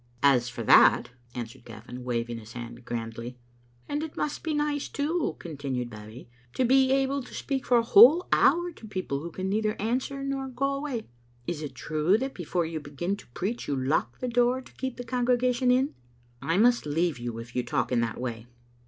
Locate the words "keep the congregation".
14.73-15.69